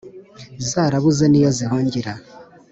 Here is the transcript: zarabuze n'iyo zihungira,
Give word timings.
zarabuze 0.69 1.25
n'iyo 1.27 1.49
zihungira, 1.57 2.13